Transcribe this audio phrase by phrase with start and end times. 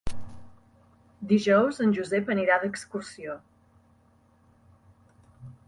[1.31, 3.37] Dijous en Josep anirà d'excursió.